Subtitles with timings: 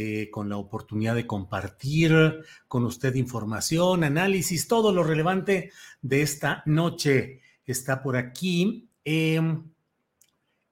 [0.00, 2.12] eh, con la oportunidad de compartir
[2.68, 7.40] con usted información, análisis, todo lo relevante de esta noche.
[7.66, 8.88] Está por aquí.
[9.04, 9.64] em,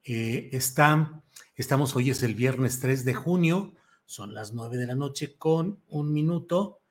[0.04, 1.24] eh, está,
[1.56, 5.80] estamos hoy es el viernes 3 de junio, son las 9 de la noche con
[5.88, 6.82] un minuto.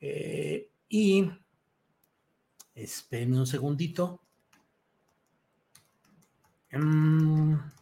[0.00, 1.30] eh, y
[2.74, 4.20] espérenme un segundito.
[6.70, 7.77] Mm.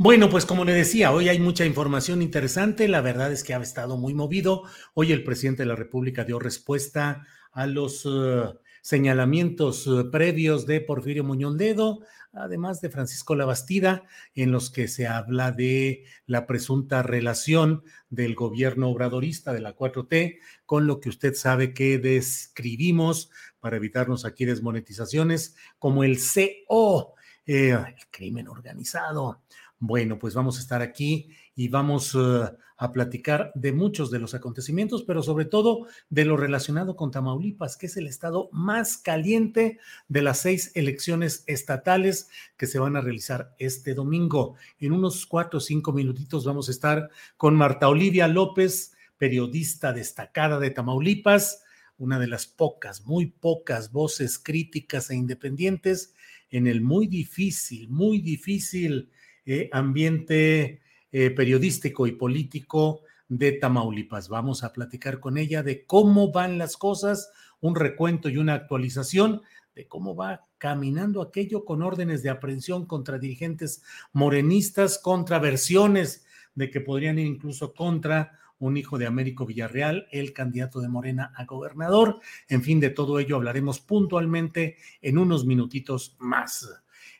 [0.00, 2.86] Bueno, pues como le decía, hoy hay mucha información interesante.
[2.86, 4.62] La verdad es que ha estado muy movido.
[4.94, 8.44] Hoy el presidente de la República dio respuesta a los eh,
[8.80, 11.98] señalamientos eh, previos de Porfirio Muñoz Ledo,
[12.32, 14.04] además de Francisco Labastida,
[14.36, 20.38] en los que se habla de la presunta relación del gobierno obradorista de la 4T
[20.64, 27.14] con lo que usted sabe que describimos para evitarnos aquí desmonetizaciones como el CO,
[27.46, 29.42] eh, el crimen organizado.
[29.80, 34.34] Bueno, pues vamos a estar aquí y vamos eh, a platicar de muchos de los
[34.34, 39.78] acontecimientos, pero sobre todo de lo relacionado con Tamaulipas, que es el estado más caliente
[40.08, 44.56] de las seis elecciones estatales que se van a realizar este domingo.
[44.80, 50.58] En unos cuatro o cinco minutitos vamos a estar con Marta Olivia López, periodista destacada
[50.58, 51.62] de Tamaulipas,
[51.98, 56.14] una de las pocas, muy pocas voces críticas e independientes
[56.50, 59.10] en el muy difícil, muy difícil
[59.50, 64.28] eh, ambiente eh, periodístico y político de Tamaulipas.
[64.28, 67.32] Vamos a platicar con ella de cómo van las cosas,
[67.62, 69.40] un recuento y una actualización
[69.74, 73.82] de cómo va caminando aquello con órdenes de aprehensión contra dirigentes
[74.12, 80.34] morenistas, contra versiones de que podrían ir incluso contra un hijo de Américo Villarreal, el
[80.34, 82.20] candidato de Morena a gobernador.
[82.50, 86.68] En fin, de todo ello hablaremos puntualmente en unos minutitos más.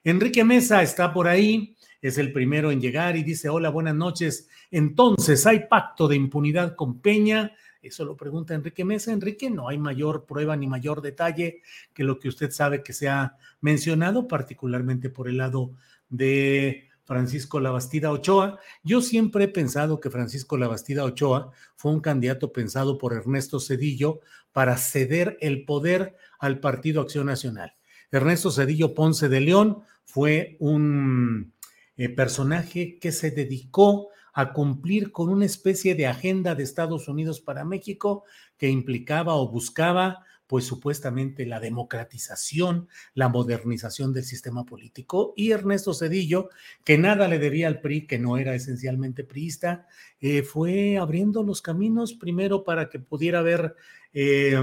[0.05, 4.49] Enrique Mesa está por ahí, es el primero en llegar y dice, hola, buenas noches.
[4.71, 7.53] Entonces, ¿hay pacto de impunidad con Peña?
[7.83, 9.13] Eso lo pregunta Enrique Mesa.
[9.13, 13.09] Enrique, no hay mayor prueba ni mayor detalle que lo que usted sabe que se
[13.09, 15.73] ha mencionado, particularmente por el lado
[16.09, 18.59] de Francisco Labastida Ochoa.
[18.83, 24.21] Yo siempre he pensado que Francisco Labastida Ochoa fue un candidato pensado por Ernesto Cedillo
[24.53, 27.75] para ceder el poder al Partido Acción Nacional.
[28.11, 31.55] Ernesto Cedillo Ponce de León fue un
[31.99, 37.41] eh, personaje que se dedicó a cumplir con una especie de agenda de Estados Unidos
[37.41, 38.25] para México
[38.57, 45.35] que implicaba o buscaba pues supuestamente la democratización, la modernización del sistema político.
[45.37, 46.49] Y Ernesto Cedillo,
[46.85, 49.87] que nada le debía al PRI, que no era esencialmente priista,
[50.21, 53.75] eh, fue abriendo los caminos primero para que pudiera haber
[54.15, 54.57] eh,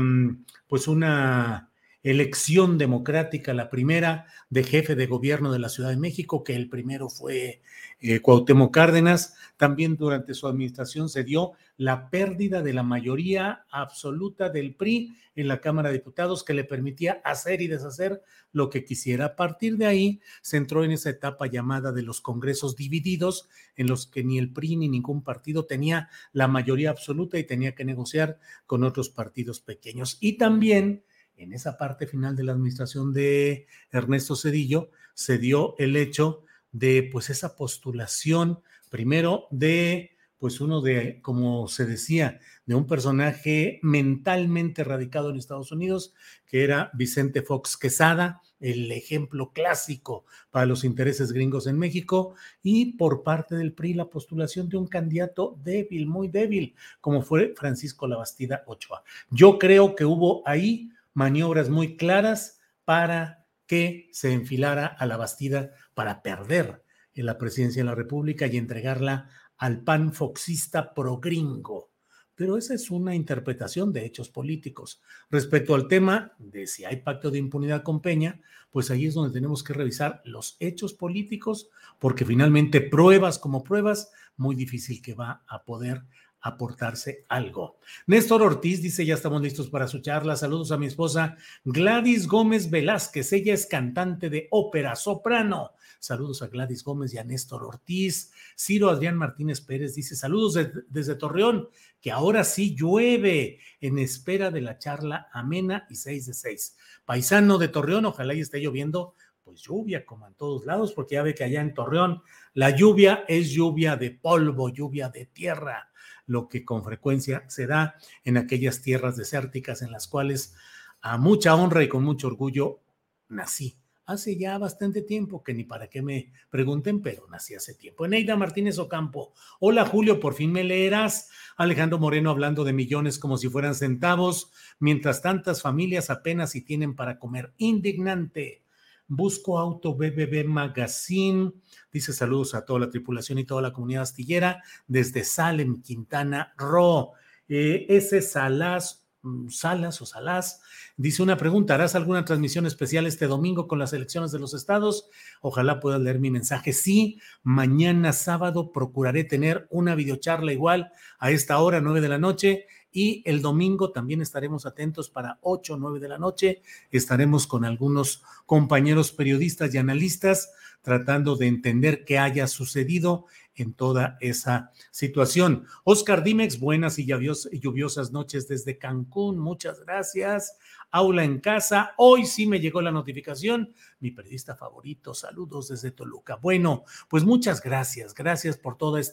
[0.68, 1.70] pues una
[2.06, 6.70] elección democrática, la primera de jefe de gobierno de la Ciudad de México, que el
[6.70, 7.64] primero fue
[8.00, 9.34] eh, Cuauhtémoc Cárdenas.
[9.58, 15.48] También durante su administración se dio la pérdida de la mayoría absoluta del PRI en
[15.48, 19.26] la Cámara de Diputados que le permitía hacer y deshacer lo que quisiera.
[19.26, 23.88] A partir de ahí se entró en esa etapa llamada de los congresos divididos, en
[23.88, 27.84] los que ni el PRI ni ningún partido tenía la mayoría absoluta y tenía que
[27.84, 28.38] negociar
[28.68, 30.18] con otros partidos pequeños.
[30.20, 31.04] Y también
[31.38, 37.08] en esa parte final de la administración de Ernesto Cedillo se dio el hecho de
[37.12, 38.60] pues esa postulación
[38.90, 45.72] primero de pues uno de, como se decía, de un personaje mentalmente radicado en Estados
[45.72, 46.14] Unidos,
[46.46, 52.94] que era Vicente Fox Quesada, el ejemplo clásico para los intereses gringos en México, y
[52.94, 58.08] por parte del PRI la postulación de un candidato débil, muy débil, como fue Francisco
[58.08, 59.04] Labastida Ochoa.
[59.30, 65.72] Yo creo que hubo ahí maniobras muy claras para que se enfilara a la Bastida
[65.96, 66.84] para perder
[67.16, 71.90] en la presidencia de la República y entregarla al pan foxista progringo.
[72.36, 75.02] Pero esa es una interpretación de hechos políticos.
[75.32, 79.34] Respecto al tema de si hay pacto de impunidad con Peña, pues ahí es donde
[79.34, 85.46] tenemos que revisar los hechos políticos, porque finalmente pruebas como pruebas, muy difícil que va
[85.48, 86.04] a poder
[86.46, 87.80] aportarse algo.
[88.06, 90.36] Néstor Ortiz dice, ya estamos listos para su charla.
[90.36, 93.34] Saludos a mi esposa Gladys Gómez Velázquez.
[93.34, 95.72] Ella es cantante de ópera, soprano.
[96.00, 98.32] Saludos a Gladys Gómez y a Néstor Ortiz.
[98.56, 101.68] Ciro Adrián Martínez Pérez dice saludos desde Torreón,
[102.00, 106.78] que ahora sí llueve en espera de la charla amena y 6 de 6.
[107.06, 111.24] Paisano de Torreón, ojalá y esté lloviendo, pues lluvia como en todos lados, porque ya
[111.24, 112.22] ve que allá en Torreón
[112.54, 115.90] la lluvia es lluvia de polvo, lluvia de tierra,
[116.26, 120.56] lo que con frecuencia se da en aquellas tierras desérticas en las cuales
[121.02, 122.82] a mucha honra y con mucho orgullo
[123.28, 128.06] nací hace ya bastante tiempo, que ni para qué me pregunten, pero nací hace tiempo.
[128.06, 129.34] Eneida Martínez Ocampo.
[129.60, 131.30] Hola Julio, por fin me leerás.
[131.58, 136.96] Alejandro Moreno hablando de millones como si fueran centavos, mientras tantas familias apenas si tienen
[136.96, 137.54] para comer.
[137.58, 138.65] Indignante.
[139.08, 141.52] Busco Auto BBB Magazine.
[141.92, 147.14] Dice saludos a toda la tripulación y toda la comunidad astillera desde Salem, Quintana Roo.
[147.48, 150.62] Eh, ese Salas Mm, Salas o Salas.
[150.98, 155.10] Dice una pregunta, ¿harás alguna transmisión especial este domingo con las elecciones de los estados?
[155.42, 156.74] Ojalá puedas leer mi mensaje.
[156.74, 162.68] Sí, mañana sábado procuraré tener una videocharla igual a esta hora, nueve de la noche,
[162.96, 166.62] y el domingo también estaremos atentos para ocho o nueve de la noche.
[166.92, 170.50] Estaremos con algunos compañeros periodistas y analistas
[170.86, 175.66] tratando de entender qué haya sucedido en toda esa situación.
[175.84, 180.58] Oscar Dimex, buenas y lluviosas noches desde Cancún, muchas gracias.
[180.92, 186.36] Aula en casa, hoy sí me llegó la notificación, mi periodista favorito, saludos desde Toluca.
[186.36, 189.12] Bueno, pues muchas gracias, gracias por todos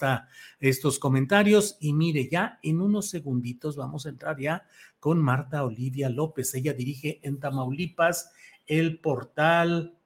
[0.60, 1.78] estos comentarios.
[1.80, 4.64] Y mire, ya en unos segunditos vamos a entrar ya
[5.00, 8.30] con Marta Olivia López, ella dirige en Tamaulipas
[8.66, 9.98] el portal,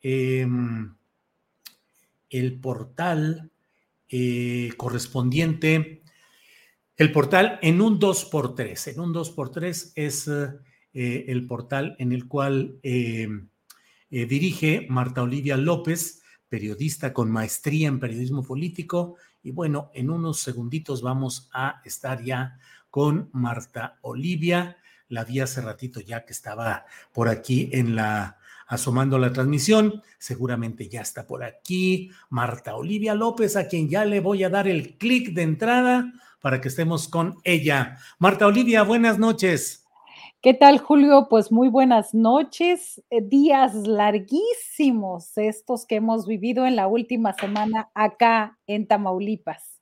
[0.00, 0.94] em,
[2.30, 3.50] el portal
[4.08, 6.02] eh, correspondiente,
[6.96, 8.92] el portal en un 2x3.
[8.92, 13.28] En un 2x3 es eh, el portal en el cual eh,
[14.10, 19.16] dirige Marta Olivia López, periodista con maestría en periodismo político.
[19.42, 22.58] Y bueno, en unos segunditos vamos a estar ya
[22.90, 24.78] con Marta Olivia.
[25.08, 30.02] La vi hace ratito ya que estaba por aquí en la asomando la transmisión.
[30.18, 34.68] Seguramente ya está por aquí Marta Olivia López, a quien ya le voy a dar
[34.68, 37.98] el clic de entrada para que estemos con ella.
[38.18, 39.84] Marta Olivia, buenas noches.
[40.42, 41.26] ¿Qué tal, Julio?
[41.28, 43.02] Pues muy buenas noches.
[43.10, 49.80] Eh, días larguísimos estos que hemos vivido en la última semana acá en Tamaulipas.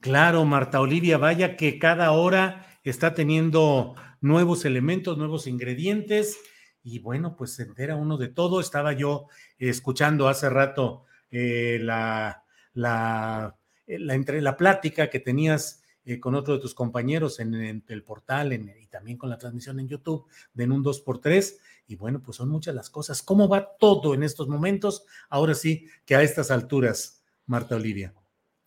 [0.00, 6.38] Claro, Marta Olivia, vaya que cada hora está teniendo nuevos elementos, nuevos ingredientes
[6.84, 8.60] y bueno, pues se entera uno de todo.
[8.60, 9.26] Estaba yo
[9.58, 12.44] escuchando hace rato eh, la,
[12.74, 13.56] la,
[13.86, 18.02] eh, la, entre, la plática que tenías eh, con otro de tus compañeros en, el
[18.04, 21.56] portal y también con la transmisión en YouTube de en un 2x3.
[21.86, 23.22] Y bueno, pues son muchas las cosas.
[23.22, 25.06] ¿Cómo va todo en estos momentos?
[25.30, 28.12] Ahora sí, que a estas alturas, Marta Olivia.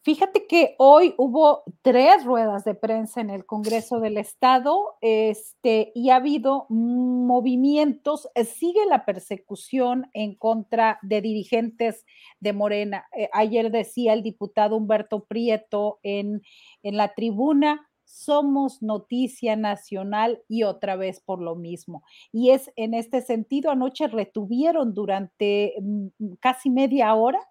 [0.08, 6.12] Fíjate que hoy hubo tres ruedas de prensa en el Congreso del Estado este, y
[6.12, 12.06] ha habido movimientos, sigue la persecución en contra de dirigentes
[12.40, 13.06] de Morena.
[13.18, 16.42] Eh, ayer decía el diputado Humberto Prieto en,
[16.84, 22.02] en la tribuna, somos noticia nacional y otra vez por lo mismo.
[22.32, 27.42] Y es en este sentido, anoche retuvieron durante mm, casi media hora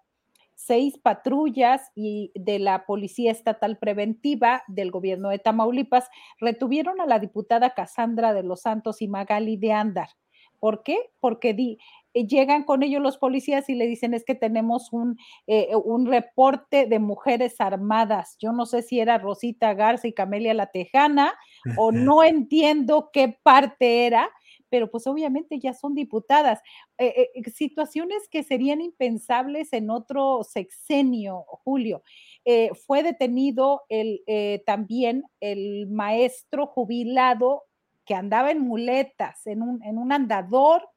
[0.57, 6.09] seis patrullas y de la Policía Estatal Preventiva del gobierno de Tamaulipas
[6.39, 10.09] retuvieron a la diputada Casandra de los Santos y Magali de Andar.
[10.59, 10.97] ¿Por qué?
[11.19, 11.77] Porque di,
[12.15, 16.07] eh, llegan con ellos los policías y le dicen es que tenemos un, eh, un
[16.07, 18.35] reporte de mujeres armadas.
[18.39, 21.35] Yo no sé si era Rosita Garza y Camelia La Tejana
[21.77, 24.31] o no entiendo qué parte era,
[24.69, 26.59] pero pues obviamente ya son diputadas.
[26.97, 32.03] Eh, eh, situaciones que serían impensables en otro sexenio, Julio.
[32.45, 34.21] eh, fue detenido el,
[34.65, 37.63] también el maestro jubilado
[38.05, 40.89] que andaba en muletas, en un, en un andador,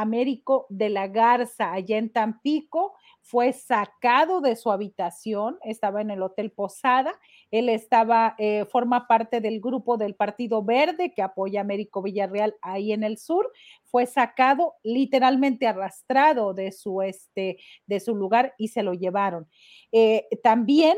[0.00, 6.22] Américo de la Garza, allá en Tampico, fue sacado de su habitación, estaba en el
[6.22, 7.14] Hotel Posada,
[7.50, 12.56] él estaba, eh, forma parte del grupo del Partido Verde que apoya a Américo Villarreal
[12.62, 13.52] ahí en el sur,
[13.84, 19.48] fue sacado, literalmente arrastrado de su, este, de su lugar y se lo llevaron.
[19.92, 20.96] Eh, también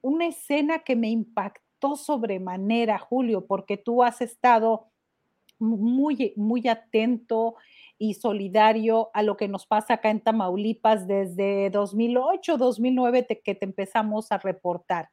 [0.00, 4.88] una escena que me impactó sobremanera, Julio, porque tú has estado
[5.58, 7.56] muy, muy atento
[7.98, 13.64] y solidario a lo que nos pasa acá en Tamaulipas desde 2008, 2009 que te
[13.64, 15.10] empezamos a reportar.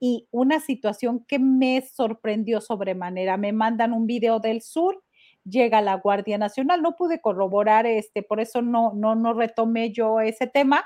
[0.00, 5.02] Y una situación que me sorprendió sobremanera, me mandan un video del sur,
[5.44, 10.20] llega la Guardia Nacional, no pude corroborar este, por eso no, no, no retomé yo
[10.20, 10.84] ese tema,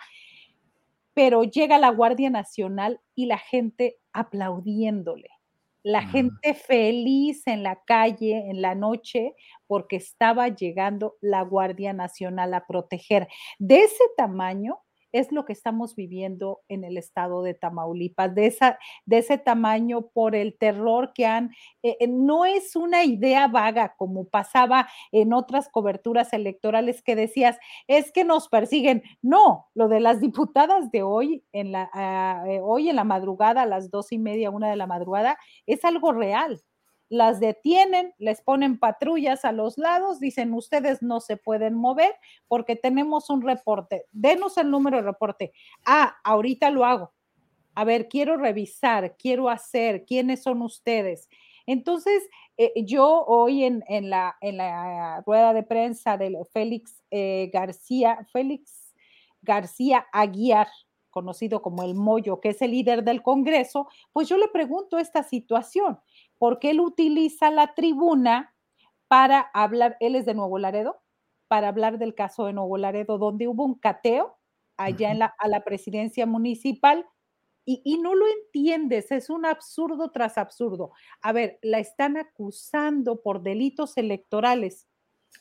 [1.15, 5.40] pero llega la Guardia Nacional y la gente aplaudiéndole
[5.83, 9.35] la gente feliz en la calle en la noche
[9.67, 13.29] porque estaba llegando la Guardia Nacional a proteger.
[13.59, 14.79] De ese tamaño
[15.13, 20.09] es lo que estamos viviendo en el estado de Tamaulipas, de, esa, de ese tamaño
[20.09, 21.51] por el terror que han,
[21.83, 27.59] eh, eh, no es una idea vaga como pasaba en otras coberturas electorales que decías,
[27.87, 29.03] es que nos persiguen.
[29.23, 33.63] No, lo de las diputadas de hoy en la, ah, eh, hoy en la madrugada,
[33.63, 36.61] a las dos y media, una de la madrugada, es algo real
[37.11, 42.15] las detienen, les ponen patrullas a los lados, dicen ustedes no se pueden mover
[42.47, 44.07] porque tenemos un reporte.
[44.13, 45.53] Denos el número de reporte.
[45.85, 47.13] Ah, ahorita lo hago.
[47.75, 51.29] A ver, quiero revisar, quiero hacer, quiénes son ustedes.
[51.67, 52.23] Entonces,
[52.57, 54.37] eh, yo hoy en, la,
[55.27, 58.95] rueda de prensa de Félix eh, García, Félix
[59.43, 60.69] García Aguiar,
[61.11, 65.23] conocido como el Moyo, que es el líder del Congreso, pues yo le pregunto esta
[65.23, 65.99] situación
[66.41, 68.57] porque él utiliza la tribuna
[69.09, 71.03] para hablar, él es de Nuevo Laredo,
[71.49, 74.39] para hablar del caso de Nuevo Laredo, donde hubo un cateo
[74.79, 77.07] allá en la, a la presidencia municipal
[77.67, 80.93] y, y, no lo entiendes, es un absurdo tras absurdo.
[81.21, 84.89] A ver, la están acusando por delitos electorales.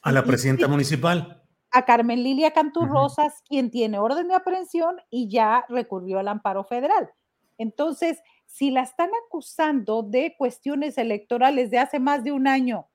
[0.02, 1.42] A la presidenta municipal.
[1.72, 6.66] A Carmen Lilia Cantú Rosas, quien tiene orden de aprehensión y ya recurrió al amparo
[6.66, 7.10] federal.
[7.58, 12.90] Entonces, si la están acusando de cuestiones electorales de hace más de un año,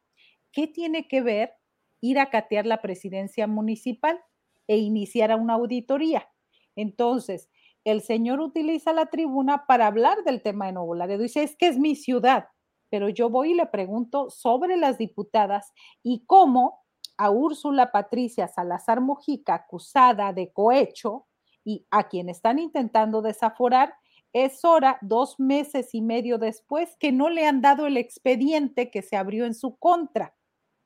[0.51, 1.55] ¿qué tiene que ver
[2.01, 4.21] ir a catear la presidencia municipal
[4.67, 6.29] e iniciar una auditoría?
[6.75, 7.49] Entonces,
[7.85, 11.23] el señor utiliza la tribuna para hablar del tema de Nuevo Laredo.
[11.23, 12.49] Dice, es que es mi ciudad,
[12.91, 16.83] pero yo voy y le pregunto sobre las diputadas y cómo
[17.17, 21.29] a Úrsula Patricia Salazar Mojica, acusada de cohecho,
[21.65, 23.95] y a quien están intentando desaforar,
[24.35, 29.01] es hora, dos meses y medio después, que no le han dado el expediente que
[29.01, 30.35] se abrió en su contra.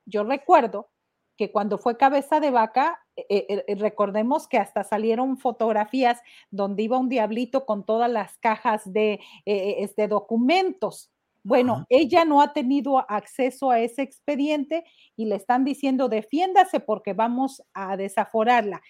[0.05, 0.91] Yo recuerdo
[1.35, 6.99] que cuando fue cabeza de vaca, eh, eh, recordemos que hasta salieron fotografías donde iba
[6.99, 9.13] un diablito con todas las cajas de,
[9.45, 11.11] eh, este, documentos.
[11.41, 14.83] Bueno, ella no ha tenido acceso a ese expediente
[15.15, 18.81] y le están diciendo defiéndase porque vamos a desaforarla.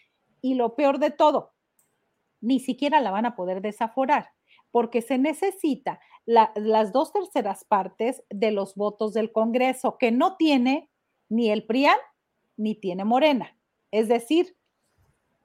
[0.41, 1.53] Y lo peor de todo,
[2.41, 4.31] ni siquiera la van a poder desaforar
[4.71, 10.89] porque se necesita las dos terceras partes de los votos del Congreso, que no tiene
[11.27, 11.97] ni el PRIAN
[12.57, 13.57] ni tiene Morena.
[13.91, 14.55] Es decir,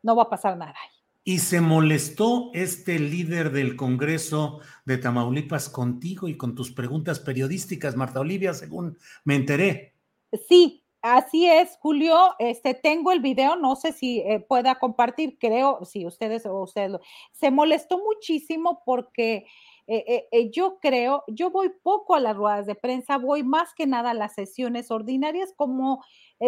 [0.02, 0.76] no va a pasar nada.
[1.26, 7.96] ¿Y se molestó este líder del Congreso de Tamaulipas contigo y con tus preguntas periodísticas,
[7.96, 9.94] Marta Olivia, según me enteré?
[10.46, 12.16] Sí, Así es, Julio.
[12.38, 16.92] Este tengo el video, no sé si eh, pueda compartir, creo, si ustedes o ustedes
[16.92, 17.00] lo.
[17.30, 19.44] Se molestó muchísimo porque
[19.86, 23.86] eh, eh, yo creo, yo voy poco a las ruedas de prensa, voy más que
[23.86, 26.02] nada a las sesiones ordinarias como,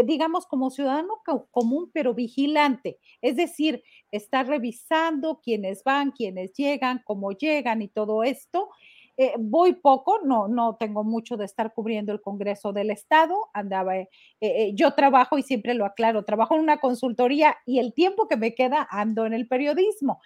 [0.06, 1.20] digamos, como ciudadano
[1.50, 2.98] común, pero vigilante.
[3.20, 8.70] Es decir, estar revisando quiénes van, quiénes llegan, cómo llegan y todo esto.
[9.18, 13.96] Eh, voy poco, no, no tengo mucho de estar cubriendo el Congreso del Estado, andaba,
[13.96, 14.08] eh,
[14.40, 18.36] eh, yo trabajo y siempre lo aclaro, trabajo en una consultoría y el tiempo que
[18.36, 20.20] me queda ando en el periodismo.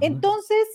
[0.00, 0.66] Entonces,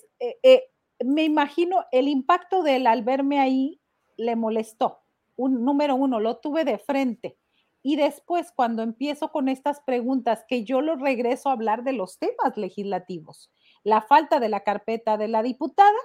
[1.03, 3.81] me imagino el impacto de él al verme ahí
[4.17, 4.99] le molestó.
[5.35, 7.37] Un, número uno, lo tuve de frente.
[7.81, 12.17] Y después, cuando empiezo con estas preguntas, que yo lo regreso a hablar de los
[12.17, 13.51] temas legislativos,
[13.83, 15.97] la falta de la carpeta de la diputada,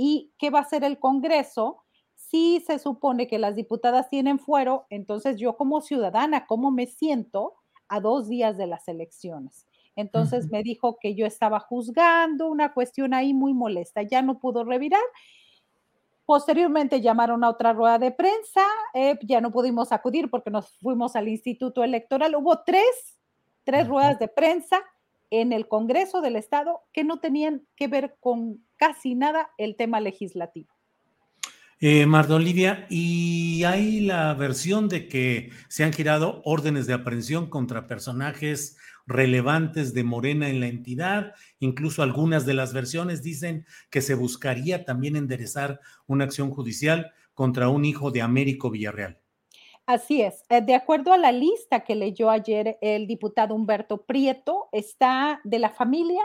[0.00, 1.82] ¿Y qué va a hacer el Congreso?
[2.14, 7.54] Si se supone que las diputadas tienen fuero, entonces yo como ciudadana, ¿cómo me siento
[7.88, 9.66] a dos días de las elecciones?
[9.96, 14.02] Entonces me dijo que yo estaba juzgando una cuestión ahí muy molesta.
[14.02, 15.02] Ya no pudo revirar.
[16.24, 18.64] Posteriormente llamaron a otra rueda de prensa,
[18.94, 22.36] eh, ya no pudimos acudir porque nos fuimos al Instituto Electoral.
[22.36, 23.18] Hubo tres,
[23.64, 24.80] tres ruedas de prensa
[25.30, 30.00] en el Congreso del Estado que no tenían que ver con casi nada el tema
[30.00, 30.68] legislativo.
[31.80, 37.48] Eh, Marta Olivia, y hay la versión de que se han girado órdenes de aprehensión
[37.48, 41.34] contra personajes relevantes de Morena en la entidad.
[41.60, 47.68] Incluso algunas de las versiones dicen que se buscaría también enderezar una acción judicial contra
[47.68, 49.18] un hijo de Américo Villarreal.
[49.86, 50.42] Así es.
[50.50, 55.60] Eh, de acuerdo a la lista que leyó ayer el diputado Humberto Prieto, está de
[55.60, 56.22] la familia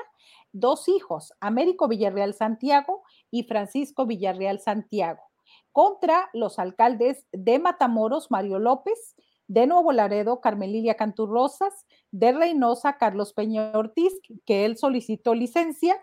[0.54, 5.24] dos hijos, Américo Villarreal Santiago y Francisco Villarreal Santiago,
[5.72, 9.16] contra los alcaldes de Matamoros, Mario López,
[9.48, 14.14] de Nuevo Laredo, Carmelilia Canturrosas, de Reynosa, Carlos Peña Ortiz,
[14.46, 16.00] que él solicitó licencia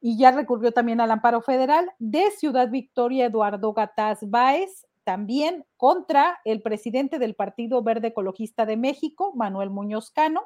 [0.00, 6.38] y ya recurrió también al amparo federal, de Ciudad Victoria, Eduardo Gataz Báez, también contra
[6.44, 10.42] el presidente del Partido Verde Ecologista de México, Manuel Muñoz Cano,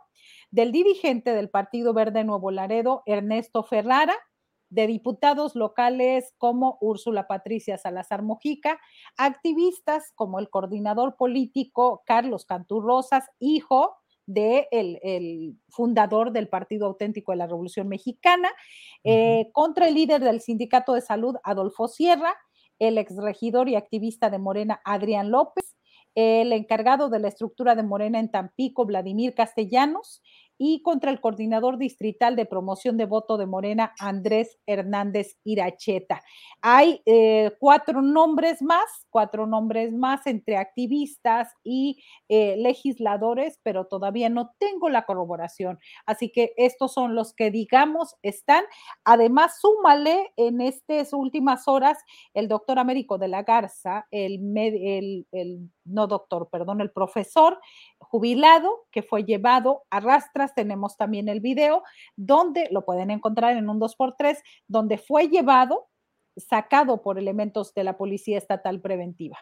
[0.51, 4.15] del dirigente del Partido Verde Nuevo Laredo, Ernesto Ferrara,
[4.71, 8.81] de diputados locales como Úrsula Patricia Salazar Mojica,
[9.19, 17.37] activistas como el coordinador político Carlos Canturrosas, hijo de el, fundador del Partido Auténtico de
[17.37, 18.49] la Revolución Mexicana,
[19.03, 22.35] eh, contra el líder del Sindicato de Salud, Adolfo Sierra,
[22.89, 25.77] el exregidor y activista de Morena, Adrián López,
[26.15, 30.23] el encargado de la estructura de Morena en Tampico, Vladimir Castellanos,
[30.59, 36.23] y contra el coordinador distrital de promoción de voto de Morena, Andrés Hernández Iracheta.
[36.61, 44.29] Hay eh, cuatro nombres más, cuatro nombres más entre activistas y eh, legisladores, pero todavía
[44.29, 45.79] no tengo la corroboración.
[46.07, 48.65] Así que estos son los que, digamos, están.
[49.05, 51.99] Además, súmale en estas últimas horas
[52.33, 57.59] el doctor Américo de la Garza, el, el, el no doctor, perdón, el profesor
[57.99, 60.55] jubilado que fue llevado a rastras.
[60.55, 61.83] Tenemos también el video
[62.17, 65.89] donde lo pueden encontrar en un 2x3, donde fue llevado,
[66.37, 69.39] sacado por elementos de la Policía Estatal Preventiva.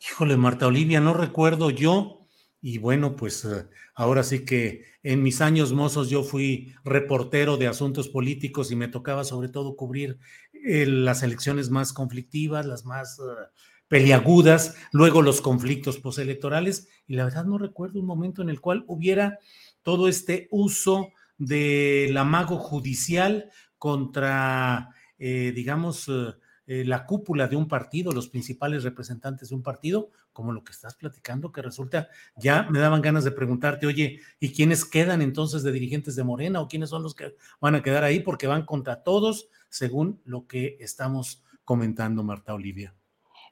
[0.00, 2.16] Híjole, Marta Olivia, no recuerdo yo.
[2.62, 7.66] Y bueno, pues eh, ahora sí que en mis años mozos yo fui reportero de
[7.66, 10.18] asuntos políticos y me tocaba sobre todo cubrir
[10.52, 13.46] eh, las elecciones más conflictivas, las más eh,
[13.90, 18.84] peliagudas, luego los conflictos postelectorales, y la verdad no recuerdo un momento en el cual
[18.86, 19.40] hubiera
[19.82, 26.34] todo este uso del amago judicial contra, eh, digamos, eh,
[26.68, 30.70] eh, la cúpula de un partido, los principales representantes de un partido, como lo que
[30.70, 35.64] estás platicando, que resulta, ya me daban ganas de preguntarte, oye, ¿y quiénes quedan entonces
[35.64, 38.20] de dirigentes de Morena o quiénes son los que van a quedar ahí?
[38.20, 42.94] Porque van contra todos, según lo que estamos comentando, Marta Olivia.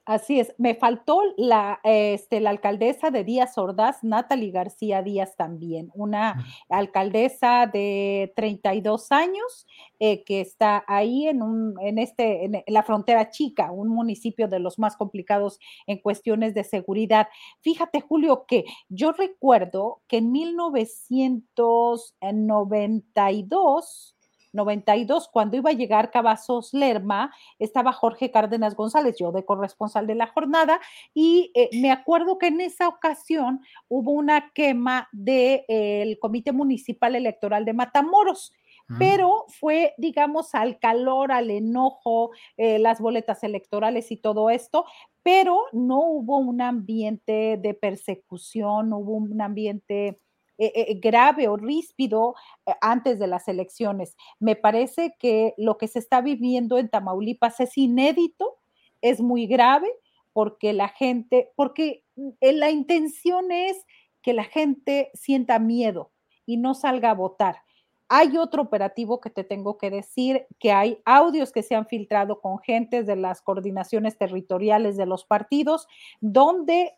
[0.08, 5.90] Así es, me faltó la, este, la alcaldesa de Díaz Ordaz, Natalie García Díaz también,
[5.92, 9.66] una alcaldesa de 32 años
[10.00, 14.60] eh, que está ahí en, un, en, este, en la frontera chica, un municipio de
[14.60, 17.28] los más complicados en cuestiones de seguridad.
[17.60, 22.14] Fíjate, Julio, que yo recuerdo que en 1992
[24.52, 30.14] 92, cuando iba a llegar Cavazos Lerma, estaba Jorge Cárdenas González, yo de corresponsal de
[30.14, 30.80] la jornada,
[31.14, 37.64] y eh, me acuerdo que en esa ocasión hubo una quema del Comité Municipal Electoral
[37.64, 38.52] de Matamoros
[38.88, 38.98] mm.
[38.98, 44.84] pero fue, digamos, al calor, al enojo, eh, las boletas electorales y todo esto,
[45.22, 50.20] pero no hubo un ambiente de persecución, no hubo un ambiente
[50.60, 52.34] eh, eh, grave o ríspido
[52.66, 54.16] eh, antes de las elecciones.
[54.40, 58.58] Me parece que lo que se está viviendo en Tamaulipas es inédito,
[59.00, 59.88] es muy grave
[60.32, 63.86] porque la gente, porque mm, la intención es
[64.20, 66.10] que la gente sienta miedo
[66.44, 67.62] y no salga a votar.
[68.08, 72.40] Hay otro operativo que te tengo que decir, que hay audios que se han filtrado
[72.40, 75.86] con gentes de las coordinaciones territoriales de los partidos,
[76.20, 76.97] donde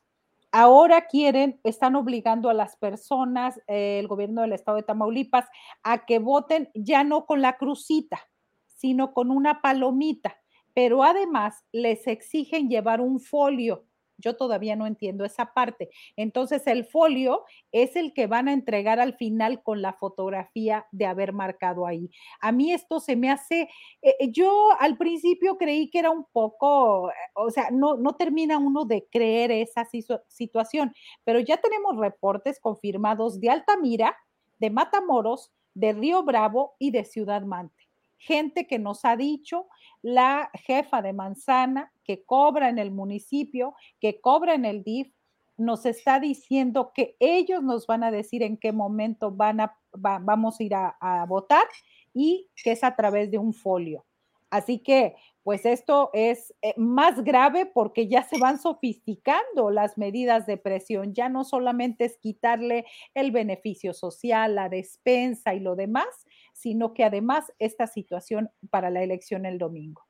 [0.52, 5.46] Ahora quieren, están obligando a las personas, eh, el gobierno del estado de Tamaulipas,
[5.84, 8.18] a que voten ya no con la crucita,
[8.66, 10.38] sino con una palomita,
[10.74, 13.84] pero además les exigen llevar un folio
[14.20, 15.90] yo todavía no entiendo esa parte.
[16.16, 21.06] Entonces, el folio es el que van a entregar al final con la fotografía de
[21.06, 22.10] haber marcado ahí.
[22.40, 23.68] A mí esto se me hace,
[24.02, 28.14] eh, eh, yo al principio creí que era un poco, eh, o sea, no, no
[28.14, 29.86] termina uno de creer esa
[30.28, 30.92] situación,
[31.24, 34.16] pero ya tenemos reportes confirmados de Altamira,
[34.58, 37.88] de Matamoros, de Río Bravo y de Ciudad Mante.
[38.18, 39.66] Gente que nos ha dicho
[40.02, 45.12] la jefa de Manzana, que cobra en el municipio, que cobra en el DIF,
[45.56, 50.58] nos está diciendo que ellos nos van a decir en qué momento van a, vamos
[50.58, 51.68] a ir a votar
[52.12, 54.04] y que es a través de un folio.
[54.50, 60.46] Así que pues esto es eh, más grave porque ya se van sofisticando las medidas
[60.46, 61.14] de presión.
[61.14, 67.04] Ya no solamente es quitarle el beneficio social, la despensa y lo demás, sino que
[67.04, 70.09] además esta situación para la elección el domingo.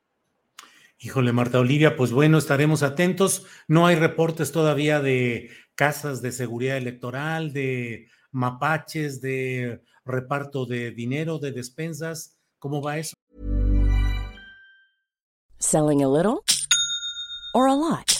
[1.02, 3.46] Híjole, Marta Olivia, pues bueno, estaremos atentos.
[3.66, 11.38] No hay reportes todavía de casas de seguridad electoral, de mapaches, de reparto de dinero,
[11.38, 12.36] de despensas.
[12.58, 13.14] ¿Cómo va eso?
[15.58, 16.42] Selling a little
[17.54, 18.19] or a lot?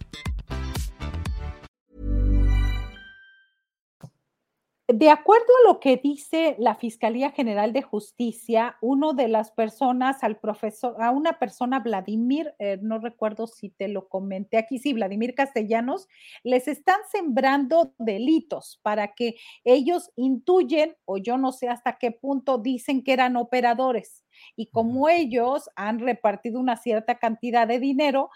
[4.93, 10.21] De acuerdo a lo que dice la Fiscalía General de Justicia, uno de las personas,
[10.21, 14.91] al profesor, a una persona, Vladimir, eh, no recuerdo si te lo comenté aquí, sí,
[14.91, 16.09] Vladimir Castellanos,
[16.43, 22.57] les están sembrando delitos para que ellos intuyen, o yo no sé hasta qué punto
[22.57, 24.25] dicen que eran operadores.
[24.57, 28.29] Y como ellos han repartido una cierta cantidad de dinero,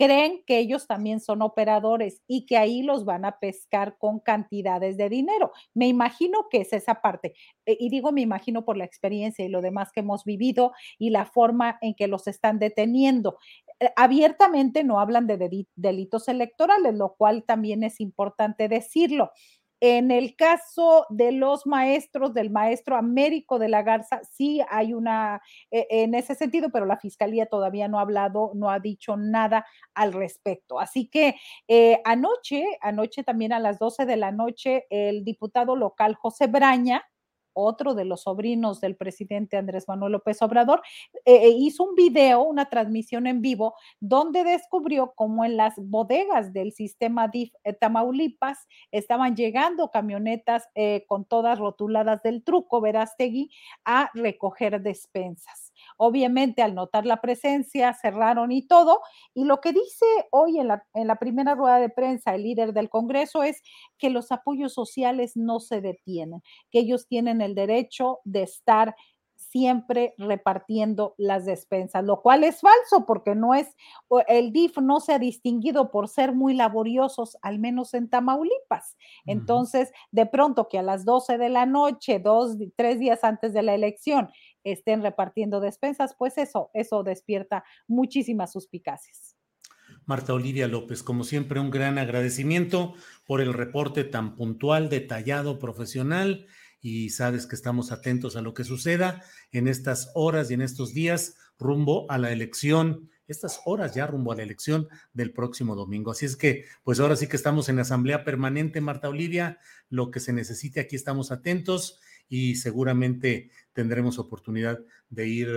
[0.00, 4.96] creen que ellos también son operadores y que ahí los van a pescar con cantidades
[4.96, 5.52] de dinero.
[5.74, 7.34] Me imagino que es esa parte.
[7.66, 11.10] Eh, y digo me imagino por la experiencia y lo demás que hemos vivido y
[11.10, 13.36] la forma en que los están deteniendo.
[13.78, 19.32] Eh, abiertamente no hablan de delitos electorales, lo cual también es importante decirlo.
[19.80, 25.40] En el caso de los maestros, del maestro Américo de la Garza, sí hay una,
[25.70, 29.64] eh, en ese sentido, pero la fiscalía todavía no ha hablado, no ha dicho nada
[29.94, 30.80] al respecto.
[30.80, 31.36] Así que
[31.68, 37.04] eh, anoche, anoche también a las 12 de la noche, el diputado local José Braña,
[37.52, 40.82] otro de los sobrinos del presidente Andrés Manuel López Obrador,
[41.24, 46.52] eh, eh, hizo un video, una transmisión en vivo, donde descubrió cómo en las bodegas
[46.52, 50.68] del sistema DIF eh, Tamaulipas estaban llegando camionetas
[51.06, 53.50] con todas rotuladas del truco, Verástegui,
[53.84, 55.69] a recoger despensas.
[55.96, 59.00] Obviamente, al notar la presencia, cerraron y todo.
[59.34, 62.72] Y lo que dice hoy en la, en la primera rueda de prensa el líder
[62.72, 63.62] del Congreso es
[63.98, 68.94] que los apoyos sociales no se detienen, que ellos tienen el derecho de estar
[69.40, 73.74] siempre repartiendo las despensas, lo cual es falso porque no es,
[74.28, 78.96] el DIF no se ha distinguido por ser muy laboriosos, al menos en Tamaulipas.
[79.26, 83.62] Entonces, de pronto que a las 12 de la noche, dos, tres días antes de
[83.62, 84.30] la elección,
[84.64, 89.36] estén repartiendo despensas, pues eso, eso despierta muchísimas suspicacias.
[90.06, 92.94] Marta Olivia López, como siempre, un gran agradecimiento
[93.26, 96.46] por el reporte tan puntual, detallado, profesional
[96.80, 100.94] y sabes que estamos atentos a lo que suceda en estas horas y en estos
[100.94, 106.10] días rumbo a la elección, estas horas ya rumbo a la elección del próximo domingo.
[106.10, 109.58] Así es que, pues ahora sí que estamos en asamblea permanente, Marta Olivia,
[109.90, 115.48] lo que se necesite, aquí estamos atentos y seguramente tendremos oportunidad de ir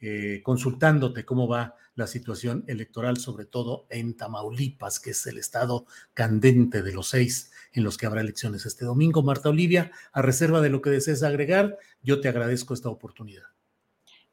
[0.00, 5.86] eh, consultándote cómo va la situación electoral, sobre todo en Tamaulipas, que es el estado
[6.14, 9.22] candente de los seis en los que habrá elecciones este domingo.
[9.22, 13.46] Marta Olivia, a reserva de lo que desees agregar, yo te agradezco esta oportunidad.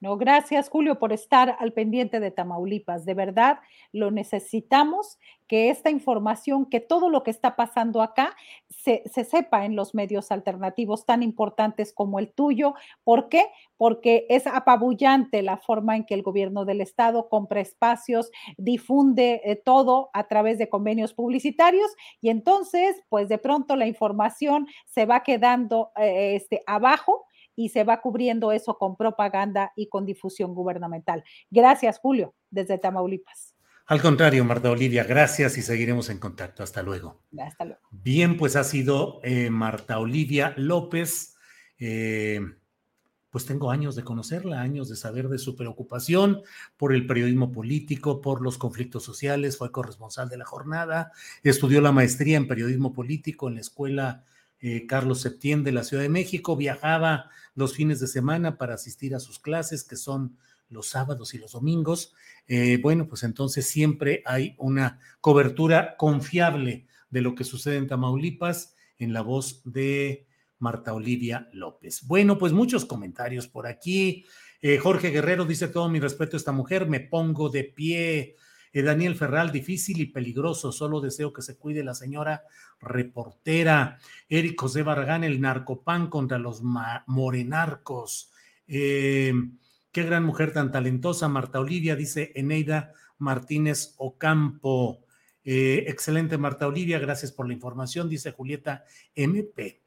[0.02, 3.06] No, gracias Julio por estar al pendiente de Tamaulipas.
[3.06, 3.60] De verdad,
[3.94, 8.36] lo necesitamos, que esta información, que todo lo que está pasando acá
[8.70, 12.74] se, se, sepa en los medios alternativos tan importantes como el tuyo.
[13.04, 13.46] ¿Por qué?
[13.78, 19.56] Porque es apabullante la forma en que el gobierno del estado compra espacios, difunde eh,
[19.56, 25.24] todo a través de convenios publicitarios y entonces, pues de pronto la información se va
[25.24, 27.26] quedando eh, este, abajo
[27.56, 31.24] y se va cubriendo eso con propaganda y con difusión gubernamental.
[31.50, 33.56] Gracias, Julio, desde Tamaulipas.
[33.88, 36.64] Al contrario, Marta Olivia, gracias y seguiremos en contacto.
[36.64, 37.22] Hasta luego.
[37.40, 37.82] Hasta luego.
[37.92, 41.36] Bien, pues ha sido eh, Marta Olivia López.
[41.78, 42.42] Eh,
[43.36, 46.42] pues tengo años de conocerla, años de saber de su preocupación
[46.78, 51.12] por el periodismo político, por los conflictos sociales, fue corresponsal de la jornada,
[51.44, 54.24] estudió la maestría en periodismo político en la escuela
[54.68, 59.14] eh, Carlos Septién de la Ciudad de México, viajaba los fines de semana para asistir
[59.14, 62.16] a sus clases, que son los sábados y los domingos.
[62.48, 68.76] Eh, bueno, pues entonces siempre hay una cobertura confiable de lo que sucede en Tamaulipas
[68.98, 70.26] en la voz de
[70.58, 72.02] Marta Olivia López.
[72.08, 74.26] Bueno, pues muchos comentarios por aquí.
[74.64, 78.36] Eh, Jorge Guerrero dice todo mi respeto a esta mujer, me pongo de pie.
[78.76, 82.44] Eh, Daniel Ferral, difícil y peligroso, solo deseo que se cuide la señora
[82.82, 84.00] reportera.
[84.28, 88.34] Eric José Barragán, el narcopan contra los morenarcos.
[88.68, 89.34] Eh,
[89.94, 95.06] qué gran mujer tan talentosa, Marta Olivia, dice Eneida Martínez Ocampo.
[95.46, 98.84] excelente, Marta Olivia, gracias por la información, dice Julieta
[99.16, 99.84] MP.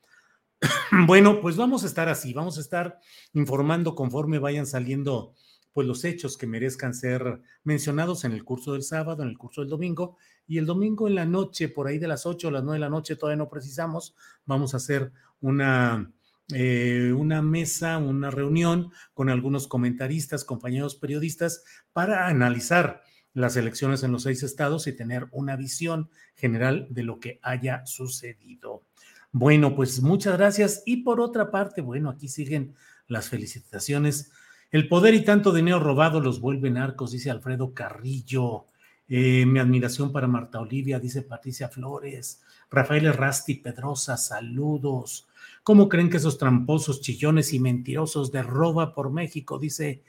[1.06, 2.98] Bueno, pues vamos a estar así, vamos a estar
[3.34, 5.34] informando conforme vayan saliendo
[5.78, 9.60] pues los hechos que merezcan ser mencionados en el curso del sábado, en el curso
[9.60, 10.16] del domingo,
[10.48, 12.80] y el domingo en la noche, por ahí de las 8 o las 9 de
[12.80, 16.10] la noche, todavía no precisamos, vamos a hacer una,
[16.52, 21.62] eh, una mesa, una reunión con algunos comentaristas, compañeros periodistas,
[21.92, 27.20] para analizar las elecciones en los seis estados y tener una visión general de lo
[27.20, 28.82] que haya sucedido.
[29.30, 30.82] Bueno, pues muchas gracias.
[30.86, 32.74] Y por otra parte, bueno, aquí siguen
[33.06, 34.32] las felicitaciones.
[34.70, 38.66] El poder y tanto dinero robado los vuelven arcos, dice Alfredo Carrillo.
[39.08, 42.42] Eh, mi admiración para Marta Olivia, dice Patricia Flores.
[42.70, 45.26] Rafael Rasti Pedrosa, saludos.
[45.62, 49.58] ¿Cómo creen que esos tramposos, chillones y mentirosos de roba por México?
[49.58, 50.02] Dice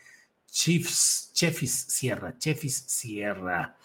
[0.51, 3.77] Chiefs, Chefis Sierra, Chefis Sierra.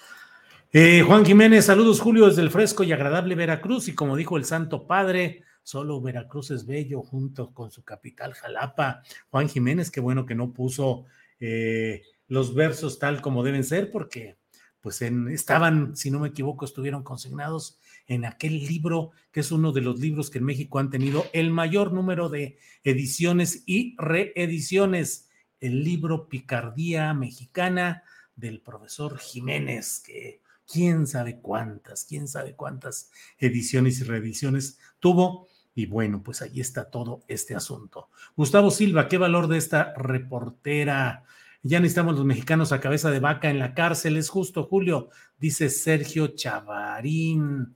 [0.73, 4.45] Eh, Juan Jiménez, saludos Julio desde el fresco y agradable Veracruz y como dijo el
[4.45, 9.03] Santo Padre, solo Veracruz es bello junto con su capital Jalapa.
[9.31, 11.07] Juan Jiménez, qué bueno que no puso
[11.41, 14.37] eh, los versos tal como deben ser porque
[14.81, 19.81] pues estaban, si no me equivoco, estuvieron consignados en aquel libro que es uno de
[19.81, 25.83] los libros que en México han tenido el mayor número de ediciones y reediciones, el
[25.83, 28.05] libro Picardía Mexicana
[28.37, 35.49] del profesor Jiménez, que quién sabe cuántas, quién sabe cuántas ediciones y reediciones tuvo.
[35.75, 38.09] Y bueno, pues ahí está todo este asunto.
[38.37, 41.25] Gustavo Silva, ¿qué valor de esta reportera?
[41.63, 45.09] Ya necesitamos los mexicanos a cabeza de vaca en la cárcel, es justo, Julio,
[45.39, 47.75] dice Sergio Chavarín.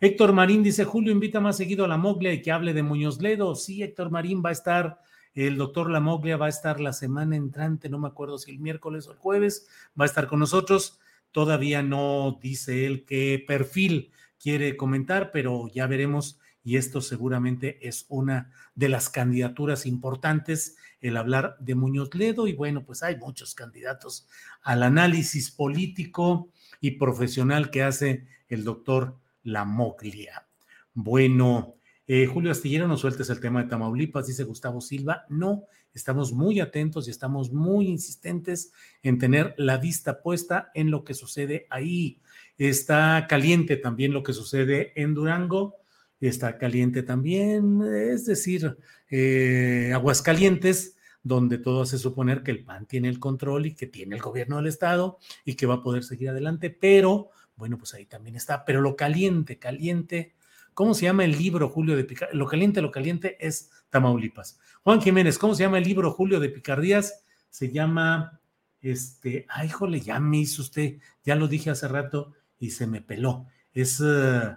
[0.00, 3.20] Héctor Marín dice, Julio invita más seguido a la Moglia y que hable de Muñoz
[3.20, 3.54] Ledo.
[3.54, 5.00] Sí, Héctor Marín va a estar,
[5.34, 8.58] el doctor La Moglia va a estar la semana entrante, no me acuerdo si el
[8.58, 11.00] miércoles o el jueves, va a estar con nosotros.
[11.32, 18.04] Todavía no dice él qué perfil quiere comentar, pero ya veremos y esto seguramente es
[18.10, 23.54] una de las candidaturas importantes, el hablar de Muñoz Ledo y bueno, pues hay muchos
[23.54, 24.28] candidatos
[24.60, 30.46] al análisis político y profesional que hace el doctor Lamoglia.
[30.92, 31.76] Bueno,
[32.06, 35.24] eh, Julio Astillero, no sueltes el tema de Tamaulipas, dice Gustavo Silva.
[35.30, 41.02] No, estamos muy atentos y estamos muy insistentes en tener la vista puesta en lo
[41.02, 42.20] que sucede ahí.
[42.58, 45.78] Está caliente también lo que sucede en Durango,
[46.26, 48.76] está caliente también, es decir,
[49.10, 54.16] eh, Aguascalientes, donde todo hace suponer que el PAN tiene el control y que tiene
[54.16, 58.06] el gobierno del Estado y que va a poder seguir adelante, pero bueno, pues ahí
[58.06, 60.34] también está, pero lo caliente, caliente
[60.78, 62.38] ¿Cómo se llama el libro, Julio de Picardías?
[62.38, 64.60] Lo caliente, lo caliente es Tamaulipas.
[64.84, 67.24] Juan Jiménez, ¿cómo se llama el libro, Julio de Picardías?
[67.50, 68.40] Se llama,
[68.80, 73.00] este, ay, híjole, ya me hizo usted, ya lo dije hace rato y se me
[73.00, 73.46] peló.
[73.74, 74.54] Es uh,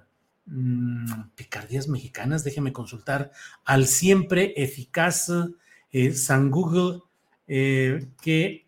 [1.35, 3.31] Picardías Mexicanas, déjeme consultar,
[3.65, 5.31] al siempre eficaz
[5.91, 6.99] eh, San Google,
[7.47, 8.65] eh, que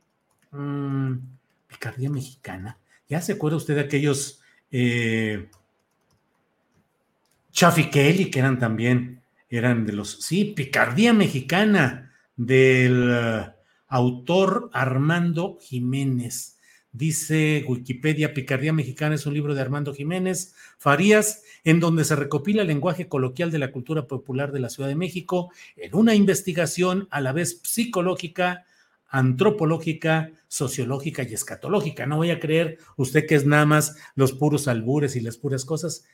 [0.51, 1.19] um,
[1.67, 2.77] Picardía Mexicana.
[3.07, 4.41] ¿Ya se acuerda usted de aquellos...
[4.71, 5.49] Eh,
[7.91, 13.53] Kelly, que eran también, eran de los, sí, Picardía Mexicana, del,
[13.93, 16.57] autor Armando Jiménez.
[16.93, 22.61] Dice Wikipedia, Picardía Mexicana es un libro de Armando Jiménez Farías, en donde se recopila
[22.61, 27.07] el lenguaje coloquial de la cultura popular de la Ciudad de México en una investigación
[27.09, 28.65] a la vez psicológica,
[29.09, 32.05] antropológica, sociológica y escatológica.
[32.05, 35.65] No voy a creer usted que es nada más los puros albures y las puras
[35.65, 36.05] cosas.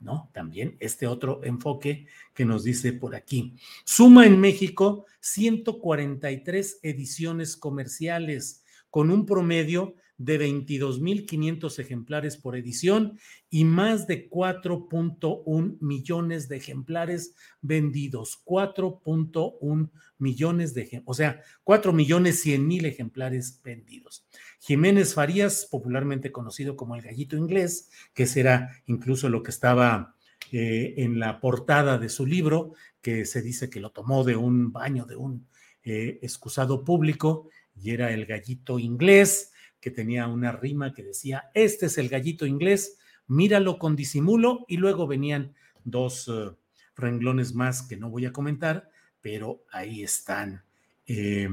[0.00, 3.54] No, también este otro enfoque que nos dice por aquí.
[3.84, 8.61] Suma en México 143 ediciones comerciales
[8.92, 17.34] con un promedio de 22.500 ejemplares por edición y más de 4.1 millones de ejemplares
[17.62, 18.42] vendidos.
[18.44, 24.26] 4.1 millones de, o sea, 4 millones 100 mil ejemplares vendidos.
[24.60, 30.16] Jiménez Farías, popularmente conocido como el gallito inglés, que será incluso lo que estaba
[30.52, 34.70] eh, en la portada de su libro, que se dice que lo tomó de un
[34.70, 35.48] baño de un
[35.82, 41.86] eh, excusado público y era el gallito inglés que tenía una rima que decía, este
[41.86, 45.54] es el gallito inglés, míralo con disimulo, y luego venían
[45.84, 46.50] dos eh,
[46.94, 50.62] renglones más que no voy a comentar, pero ahí están.
[51.06, 51.48] Eh,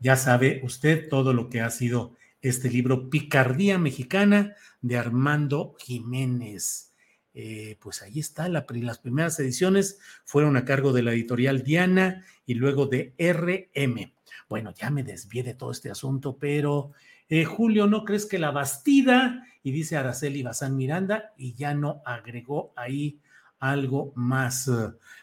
[0.00, 6.94] ya sabe usted todo lo que ha sido este libro Picardía Mexicana de Armando Jiménez.
[7.34, 12.54] Eh, pues ahí está, las primeras ediciones fueron a cargo de la editorial Diana y
[12.54, 14.12] luego de RM.
[14.48, 16.92] Bueno, ya me desvié de todo este asunto, pero
[17.28, 19.44] eh, Julio, ¿no crees que la Bastida?
[19.62, 23.20] Y dice Araceli Bazán Miranda, y ya no agregó ahí
[23.58, 24.70] algo más.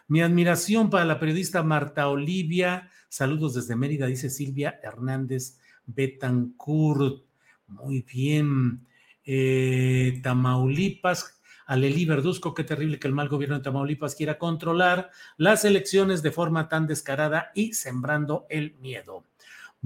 [0.08, 2.89] Mi admiración para la periodista Marta Olivia.
[3.10, 7.23] Saludos desde Mérida, dice Silvia Hernández Betancourt.
[7.67, 8.86] Muy bien.
[9.23, 11.34] Eh, Tamaulipas,
[11.65, 16.32] Aleli Verduzco, qué terrible que el mal gobierno de Tamaulipas quiera controlar las elecciones de
[16.32, 19.23] forma tan descarada y sembrando el miedo.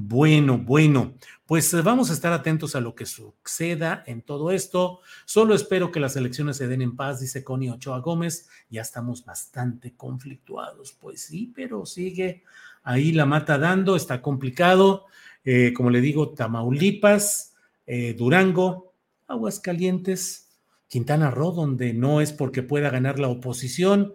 [0.01, 1.15] Bueno, bueno,
[1.45, 5.01] pues eh, vamos a estar atentos a lo que suceda en todo esto.
[5.25, 8.47] Solo espero que las elecciones se den en paz, dice Connie Ochoa Gómez.
[8.69, 10.93] Ya estamos bastante conflictuados.
[10.93, 12.43] Pues sí, pero sigue
[12.83, 15.05] ahí la mata dando, está complicado.
[15.43, 18.93] Eh, como le digo, Tamaulipas, eh, Durango,
[19.27, 20.48] Aguascalientes,
[20.89, 24.13] Quintana Roo, donde no es porque pueda ganar la oposición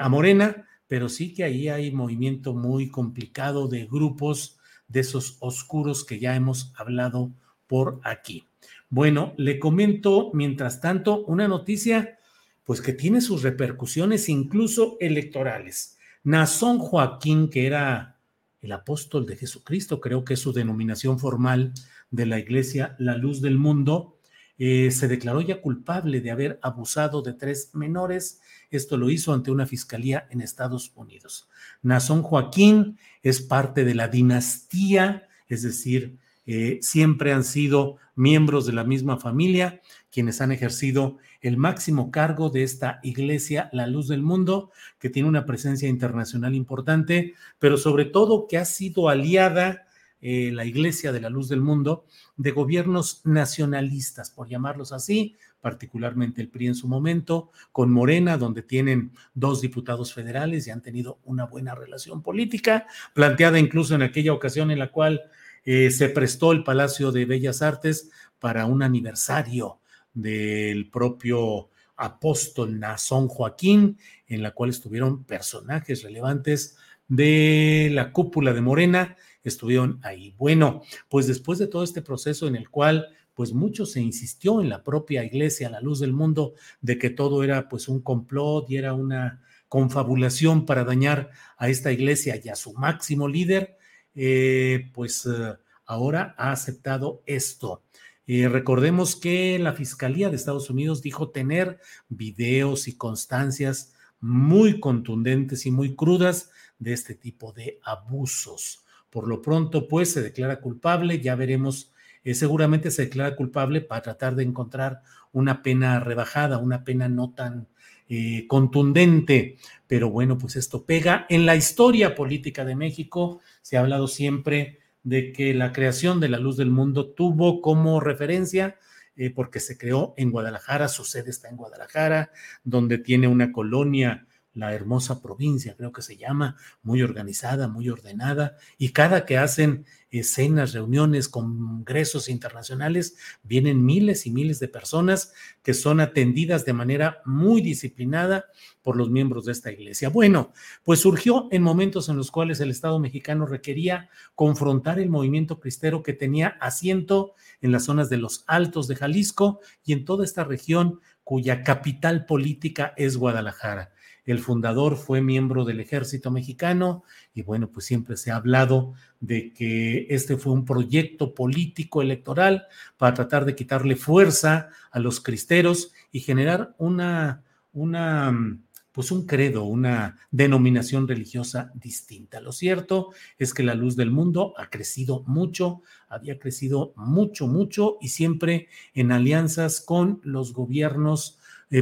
[0.00, 6.04] a Morena, pero sí que ahí hay movimiento muy complicado de grupos de esos oscuros
[6.04, 7.32] que ya hemos hablado
[7.66, 8.44] por aquí.
[8.88, 12.18] Bueno, le comento mientras tanto una noticia,
[12.62, 15.98] pues que tiene sus repercusiones incluso electorales.
[16.22, 18.20] Nazón Joaquín, que era
[18.60, 21.72] el apóstol de Jesucristo, creo que es su denominación formal
[22.10, 24.15] de la iglesia La Luz del Mundo,
[24.58, 28.40] eh, se declaró ya culpable de haber abusado de tres menores.
[28.70, 31.48] Esto lo hizo ante una fiscalía en Estados Unidos.
[31.82, 38.72] Nazón Joaquín es parte de la dinastía, es decir, eh, siempre han sido miembros de
[38.72, 44.22] la misma familia quienes han ejercido el máximo cargo de esta iglesia, la luz del
[44.22, 49.85] mundo, que tiene una presencia internacional importante, pero sobre todo que ha sido aliada
[50.20, 56.40] eh, la Iglesia de la Luz del Mundo, de gobiernos nacionalistas, por llamarlos así, particularmente
[56.40, 61.18] el PRI en su momento, con Morena, donde tienen dos diputados federales y han tenido
[61.24, 65.22] una buena relación política, planteada incluso en aquella ocasión en la cual
[65.64, 69.80] eh, se prestó el Palacio de Bellas Artes para un aniversario
[70.14, 73.98] del propio apóstol Nazón Joaquín,
[74.28, 76.76] en la cual estuvieron personajes relevantes
[77.08, 79.16] de la cúpula de Morena
[79.48, 80.34] estuvieron ahí.
[80.38, 84.70] Bueno, pues después de todo este proceso en el cual pues mucho se insistió en
[84.70, 88.70] la propia iglesia, a la luz del mundo, de que todo era pues un complot
[88.70, 93.76] y era una confabulación para dañar a esta iglesia y a su máximo líder,
[94.14, 95.54] eh, pues eh,
[95.84, 97.82] ahora ha aceptado esto.
[98.26, 101.78] Eh, recordemos que la Fiscalía de Estados Unidos dijo tener
[102.08, 108.85] videos y constancias muy contundentes y muy crudas de este tipo de abusos.
[109.10, 111.92] Por lo pronto, pues se declara culpable, ya veremos,
[112.24, 117.32] eh, seguramente se declara culpable para tratar de encontrar una pena rebajada, una pena no
[117.32, 117.68] tan
[118.08, 119.58] eh, contundente.
[119.86, 121.26] Pero bueno, pues esto pega.
[121.28, 126.28] En la historia política de México se ha hablado siempre de que la creación de
[126.28, 128.76] la luz del mundo tuvo como referencia
[129.16, 132.30] eh, porque se creó en Guadalajara, su sede está en Guadalajara,
[132.64, 138.56] donde tiene una colonia la hermosa provincia, creo que se llama, muy organizada, muy ordenada,
[138.78, 145.74] y cada que hacen escenas, reuniones, congresos internacionales, vienen miles y miles de personas que
[145.74, 148.46] son atendidas de manera muy disciplinada
[148.80, 150.08] por los miembros de esta iglesia.
[150.08, 150.52] Bueno,
[150.84, 156.02] pues surgió en momentos en los cuales el Estado mexicano requería confrontar el movimiento cristero
[156.02, 160.44] que tenía asiento en las zonas de los Altos de Jalisco y en toda esta
[160.44, 163.90] región cuya capital política es Guadalajara.
[164.26, 169.52] El fundador fue miembro del ejército mexicano y bueno, pues siempre se ha hablado de
[169.52, 172.66] que este fue un proyecto político electoral
[172.96, 178.58] para tratar de quitarle fuerza a los cristeros y generar una, una
[178.96, 182.40] pues un credo, una denominación religiosa distinta.
[182.40, 187.98] Lo cierto es que la luz del mundo ha crecido mucho, había crecido mucho, mucho
[188.00, 191.38] y siempre en alianzas con los gobiernos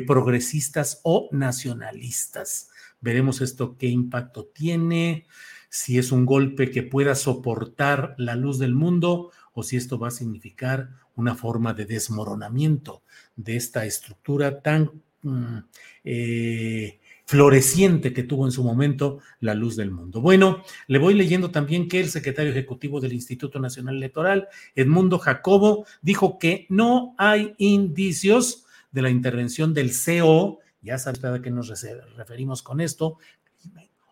[0.06, 2.70] progresistas o nacionalistas.
[3.00, 5.26] Veremos esto qué impacto tiene,
[5.68, 10.08] si es un golpe que pueda soportar la luz del mundo o si esto va
[10.08, 13.02] a significar una forma de desmoronamiento
[13.36, 15.58] de esta estructura tan mm,
[16.04, 20.20] eh, floreciente que tuvo en su momento la luz del mundo.
[20.20, 25.86] Bueno, le voy leyendo también que el secretario ejecutivo del Instituto Nacional Electoral, Edmundo Jacobo,
[26.02, 28.63] dijo que no hay indicios
[28.94, 31.68] de la intervención del CO, ya sabe a qué nos
[32.16, 33.18] referimos con esto,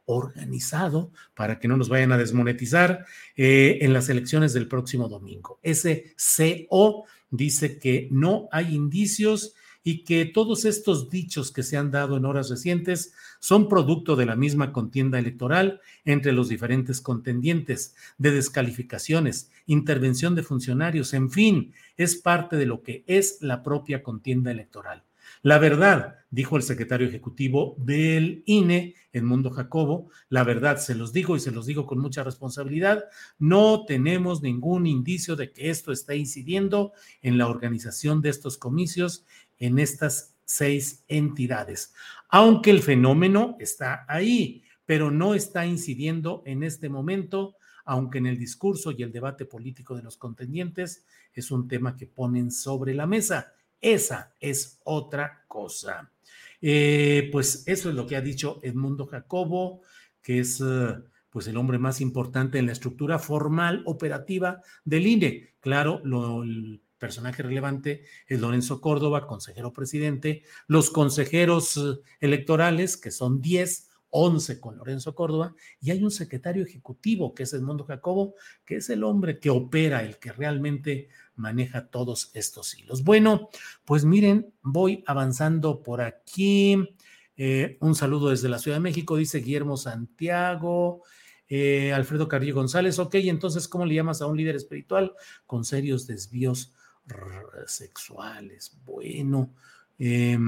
[0.06, 3.06] organizado para que no nos vayan a desmonetizar
[3.36, 5.60] eh, en las elecciones del próximo domingo.
[5.62, 9.54] Ese CO dice que no hay indicios
[9.84, 14.26] y que todos estos dichos que se han dado en horas recientes son producto de
[14.26, 21.72] la misma contienda electoral entre los diferentes contendientes, de descalificaciones, intervención de funcionarios, en fin,
[21.96, 25.04] es parte de lo que es la propia contienda electoral.
[25.44, 31.34] La verdad, dijo el secretario ejecutivo del INE, Edmundo Jacobo, la verdad, se los digo
[31.34, 33.06] y se los digo con mucha responsabilidad,
[33.40, 39.24] no tenemos ningún indicio de que esto está incidiendo en la organización de estos comicios
[39.62, 41.94] en estas seis entidades,
[42.28, 48.38] aunque el fenómeno está ahí, pero no está incidiendo en este momento aunque en el
[48.38, 51.04] discurso y el debate político de los contendientes
[51.34, 53.52] es un tema que ponen sobre la mesa.
[53.80, 56.10] Esa es otra cosa.
[56.60, 59.80] Eh, pues eso es lo que ha dicho Edmundo Jacobo,
[60.22, 60.94] que es eh,
[61.30, 65.54] pues el hombre más importante en la estructura formal operativa del INE.
[65.60, 66.44] Claro, lo,
[67.02, 74.60] personaje relevante es Lorenzo Córdoba, consejero presidente, los consejeros eh, electorales, que son 10, 11
[74.60, 79.02] con Lorenzo Córdoba, y hay un secretario ejecutivo que es Edmundo Jacobo, que es el
[79.02, 83.02] hombre que opera, el que realmente maneja todos estos hilos.
[83.02, 83.48] Bueno,
[83.84, 86.76] pues miren, voy avanzando por aquí.
[87.36, 91.02] Eh, un saludo desde la Ciudad de México, dice Guillermo Santiago.
[91.48, 95.14] Eh, Alfredo Carrillo González, ok, entonces, ¿cómo le llamas a un líder espiritual
[95.46, 96.72] con serios desvíos
[97.66, 98.76] sexuales?
[98.84, 99.50] Bueno,
[99.98, 100.38] eh,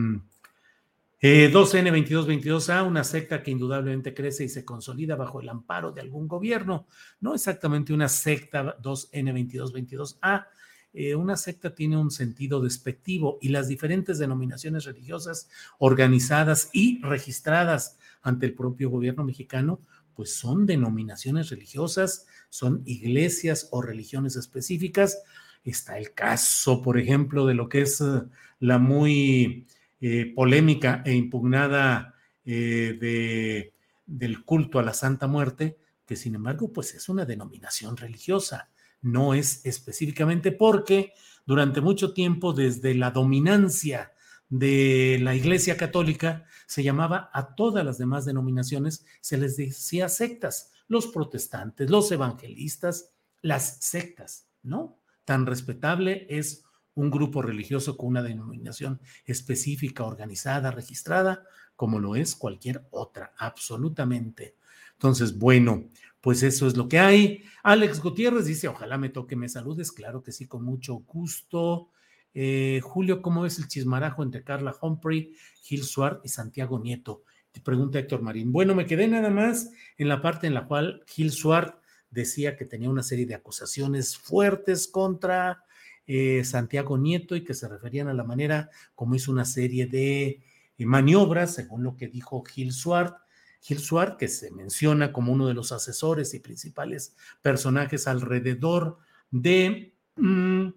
[1.51, 6.29] 2N2222A, eh, una secta que indudablemente crece y se consolida bajo el amparo de algún
[6.29, 6.87] gobierno,
[7.21, 10.47] no exactamente una secta 2N2222A.
[10.93, 15.49] Eh, una secta tiene un sentido despectivo y las diferentes denominaciones religiosas
[15.79, 19.81] organizadas y registradas ante el propio gobierno mexicano,
[20.15, 25.23] pues son denominaciones religiosas, son iglesias o religiones específicas.
[25.65, 28.23] Está el caso, por ejemplo, de lo que es eh,
[28.61, 29.67] la muy
[30.01, 33.73] eh, polémica e impugnada eh, de,
[34.05, 39.33] del culto a la Santa Muerte, que sin embargo, pues es una denominación religiosa, no
[39.33, 41.13] es específicamente porque
[41.47, 44.13] durante mucho tiempo, desde la dominancia
[44.51, 50.73] de la Iglesia Católica, se llamaba a todas las demás denominaciones, se les decía sectas,
[50.89, 54.99] los protestantes, los evangelistas, las sectas, ¿no?
[55.25, 56.65] Tan respetable es
[56.95, 61.45] un grupo religioso con una denominación específica, organizada, registrada,
[61.77, 64.57] como lo es cualquier otra, absolutamente.
[64.93, 67.43] Entonces, bueno, pues eso es lo que hay.
[67.63, 71.91] Alex Gutiérrez dice, ojalá me toque, me saludes, claro que sí, con mucho gusto.
[72.33, 77.25] Eh, Julio, ¿cómo es el chismarajo entre Carla Humphrey, Gil Suárez y Santiago Nieto?
[77.53, 78.53] Te pregunta Héctor Marín.
[78.53, 81.75] Bueno, me quedé nada más en la parte en la cual Gil Suárez
[82.15, 85.65] decía que tenía una serie de acusaciones fuertes contra
[86.07, 90.43] eh, Santiago Nieto y que se referían a la manera como hizo una serie de
[90.79, 93.17] eh, maniobras, según lo que dijo Gil Suart.
[93.61, 98.99] Gil Suart, que se menciona como uno de los asesores y principales personajes alrededor
[99.31, 100.69] de, mm,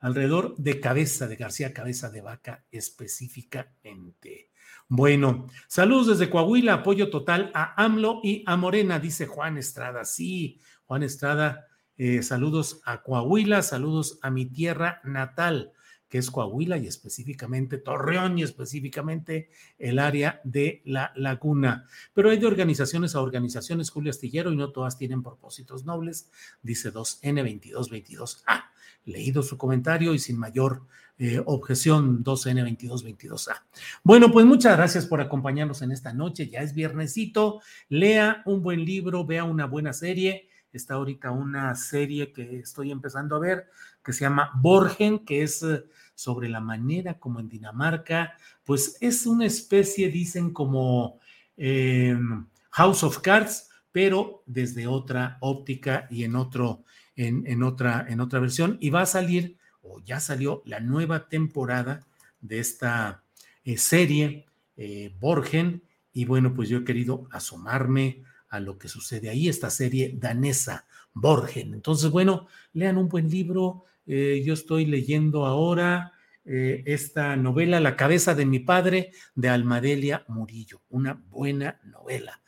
[0.00, 4.50] alrededor de cabeza, de García Cabeza de Vaca específicamente.
[4.88, 10.04] Bueno, saludos desde Coahuila, apoyo total a AMLO y a Morena, dice Juan Estrada.
[10.04, 10.60] Sí,
[10.92, 15.72] Juan Estrada, eh, saludos a Coahuila, saludos a mi tierra natal
[16.06, 21.86] que es Coahuila y específicamente Torreón y específicamente el área de la laguna.
[22.12, 26.30] Pero hay de organizaciones a organizaciones, Julio Astillero, y no todas tienen propósitos nobles,
[26.60, 28.42] dice 2N2222.
[28.46, 28.70] Ah,
[29.06, 30.86] leído su comentario y sin mayor
[31.16, 33.62] eh, objeción 2N2222A.
[34.04, 36.50] Bueno, pues muchas gracias por acompañarnos en esta noche.
[36.50, 37.62] Ya es viernesito.
[37.88, 40.50] Lea un buen libro, vea una buena serie.
[40.72, 43.68] Está ahorita una serie que estoy empezando a ver
[44.02, 49.26] que se llama Borgen, que es eh, sobre la manera como en Dinamarca, pues es
[49.26, 51.20] una especie, dicen, como
[51.56, 56.84] em, House of Cards, pero desde otra óptica y en otro,
[57.16, 58.78] en, en, otra, en otra versión.
[58.80, 62.06] Y va a salir, o ya salió, la nueva temporada
[62.40, 63.22] de esta
[63.64, 64.46] eh, serie,
[64.76, 65.82] eh, Borgen.
[66.12, 70.86] Y bueno, pues yo he querido asomarme a lo que sucede ahí, esta serie danesa,
[71.14, 71.72] Borgen.
[71.72, 76.12] Entonces, bueno, lean un buen libro, eh, yo estoy leyendo ahora
[76.44, 82.42] eh, esta novela, La cabeza de mi padre, de Almadelia Murillo, una buena novela.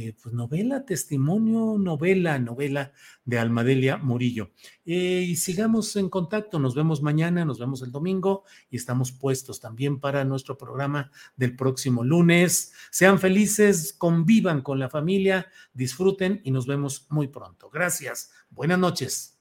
[0.00, 2.92] Eh, pues novela, testimonio, novela, novela
[3.24, 4.52] de Almadelia Murillo.
[4.84, 9.98] y sigamos en contacto, nos vemos mañana, nos vemos el domingo y estamos puestos también
[9.98, 12.72] para nuestro programa del próximo lunes.
[12.92, 17.68] Sean felices, convivan con la familia, disfruten y nos vemos muy pronto.
[17.68, 19.34] Gracias, buenas noches.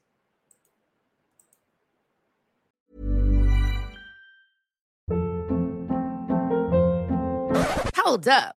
[7.94, 8.57] Hold up.